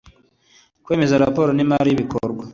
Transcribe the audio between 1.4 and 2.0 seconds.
y imari n iy